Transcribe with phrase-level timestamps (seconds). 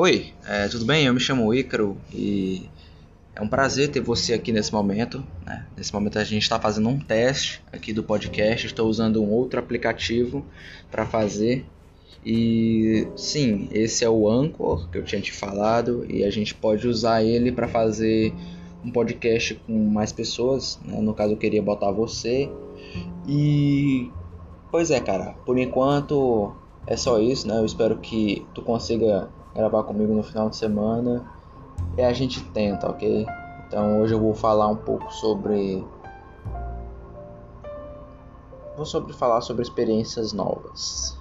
[0.00, 1.06] Oi, é, tudo bem?
[1.06, 2.68] Eu me chamo Ícaro e
[3.34, 5.24] é um prazer ter você aqui nesse momento.
[5.44, 5.66] Né?
[5.76, 8.64] Nesse momento a gente está fazendo um teste aqui do podcast.
[8.64, 10.46] Estou usando um outro aplicativo
[10.88, 11.66] para fazer.
[12.24, 16.86] E sim, esse é o Anchor que eu tinha te falado e a gente pode
[16.86, 18.32] usar ele para fazer
[18.84, 20.78] um podcast com mais pessoas.
[20.84, 21.00] Né?
[21.00, 22.48] No caso eu queria botar você.
[23.26, 24.08] E
[24.70, 25.34] pois é, cara.
[25.44, 26.54] Por enquanto
[26.86, 27.58] é só isso, né?
[27.58, 31.26] Eu espero que tu consiga gravar comigo no final de semana
[31.96, 33.26] e a gente tenta, ok?
[33.66, 35.84] Então hoje eu vou falar um pouco sobre.
[38.76, 41.18] Vou sobre falar sobre experiências novas.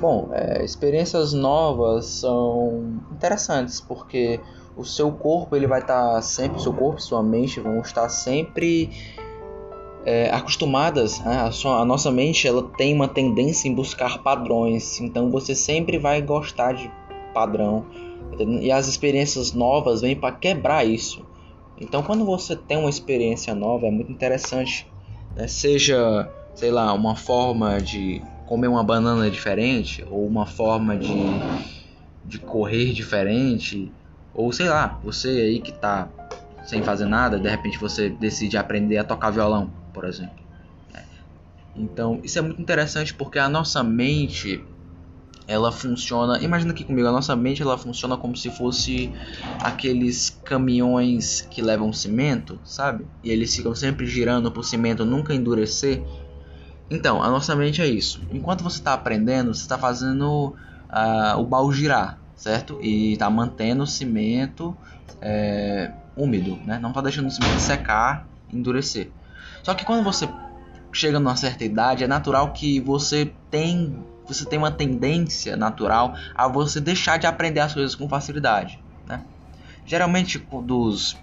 [0.00, 4.38] Bom, é, experiências novas são interessantes porque
[4.76, 8.90] o seu corpo ele vai estar tá sempre, seu corpo, sua mente vão estar sempre
[10.04, 11.18] é, acostumadas.
[11.20, 11.40] Né?
[11.40, 15.98] A, sua, a nossa mente ela tem uma tendência em buscar padrões, então você sempre
[15.98, 16.90] vai gostar de
[17.32, 17.86] padrão
[18.60, 21.24] e as experiências novas vêm para quebrar isso.
[21.80, 24.86] Então, quando você tem uma experiência nova, é muito interessante,
[25.34, 25.46] né?
[25.46, 31.14] seja sei lá uma forma de comer uma banana diferente ou uma forma de,
[32.24, 33.92] de correr diferente
[34.32, 36.08] ou sei lá, você aí que tá
[36.66, 40.46] sem fazer nada, de repente você decide aprender a tocar violão, por exemplo.
[41.74, 44.64] Então, isso é muito interessante porque a nossa mente
[45.46, 49.12] ela funciona, imagina aqui comigo, a nossa mente ela funciona como se fosse
[49.60, 53.06] aqueles caminhões que levam cimento, sabe?
[53.22, 56.02] E eles ficam sempre girando para o cimento nunca endurecer.
[56.88, 58.22] Então, a nossa mente é isso.
[58.30, 60.54] Enquanto você está aprendendo, você está fazendo
[60.88, 62.78] uh, o baú girar, certo?
[62.80, 64.76] E está mantendo o cimento
[65.20, 66.78] é, úmido, né?
[66.78, 69.10] Não está deixando o cimento secar, endurecer.
[69.62, 70.28] Só que quando você
[70.92, 76.48] chega numa certa idade, é natural que você tem você tem uma tendência natural a
[76.48, 79.22] você deixar de aprender as coisas com facilidade, né?
[79.84, 81.16] Geralmente dos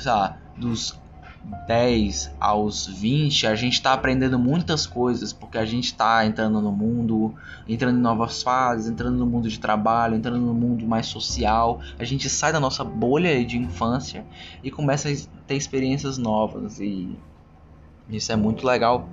[0.00, 1.00] sei lá, dos
[1.66, 6.70] 10 aos 20, a gente está aprendendo muitas coisas, porque a gente está entrando no
[6.70, 7.34] mundo,
[7.68, 11.80] entrando em novas fases, entrando no mundo de trabalho, entrando no mundo mais social.
[11.98, 14.24] A gente sai da nossa bolha de infância
[14.62, 15.12] e começa a
[15.46, 17.16] ter experiências novas, e
[18.08, 19.08] isso é muito legal,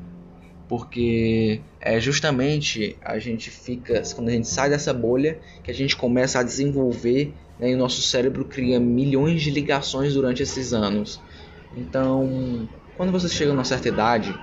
[0.68, 5.96] porque é justamente a gente fica, quando a gente sai dessa bolha, que a gente
[5.96, 11.20] começa a desenvolver né, e o nosso cérebro cria milhões de ligações durante esses anos.
[11.76, 14.34] Então, quando você chega numa certa idade,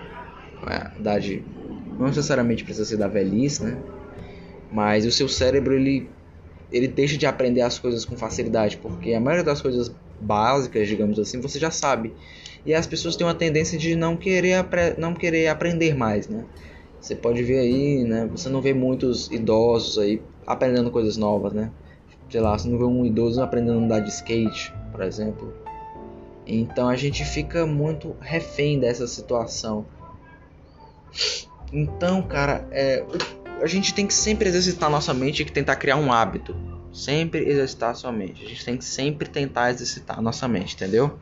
[0.62, 1.44] a idade
[1.98, 3.82] não necessariamente precisa ser da velhice, né?
[4.70, 6.10] Mas o seu cérebro ele
[6.70, 11.19] ele deixa de aprender as coisas com facilidade, porque a maioria das coisas básicas, digamos
[11.19, 12.12] assim, você já sabe.
[12.65, 14.66] E as pessoas têm uma tendência de não querer,
[14.98, 16.44] não querer aprender mais, né?
[17.00, 18.26] Você pode ver aí, né?
[18.32, 21.70] Você não vê muitos idosos aí aprendendo coisas novas, né?
[22.28, 25.66] Sei lá, você não vê um idoso aprendendo a andar de skate, por exemplo.
[26.47, 29.84] Então a gente fica muito refém dessa situação.
[31.73, 33.05] Então, cara, é,
[33.61, 36.55] a gente tem que sempre exercitar nossa mente e tentar criar um hábito.
[36.93, 38.45] Sempre exercitar a sua mente.
[38.45, 41.19] A gente tem que sempre tentar exercitar a nossa mente, entendeu?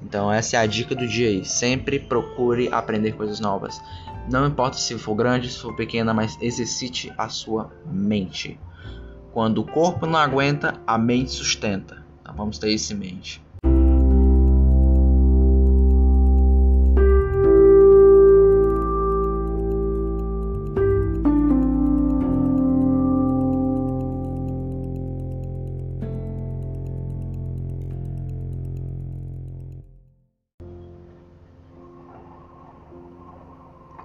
[0.00, 1.44] Então essa é a dica do dia aí.
[1.44, 3.80] Sempre procure aprender coisas novas.
[4.30, 8.58] Não importa se for grande, se for pequena, mas exercite a sua mente.
[9.32, 12.04] Quando o corpo não aguenta, a mente sustenta.
[12.20, 13.42] Então vamos ter isso em mente.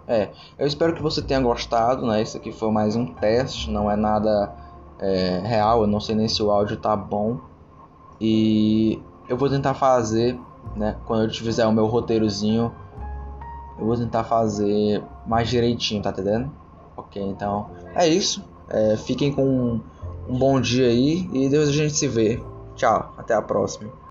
[0.08, 2.22] É, eu espero que você tenha gostado, né?
[2.22, 4.56] Esse aqui foi mais um teste, não é nada
[5.00, 7.40] é, real, eu não sei nem se o áudio tá bom.
[8.20, 10.40] E eu vou tentar fazer,
[10.76, 10.96] né?
[11.06, 12.74] Quando eu fizer o meu roteirozinho,
[13.78, 16.50] eu vou tentar fazer mais direitinho, tá entendendo?
[16.96, 18.44] Ok, então é isso.
[18.70, 19.82] É, fiquem com
[20.28, 22.42] um bom dia aí e Deus a gente se vê.
[22.76, 24.07] Tchau, até a próxima.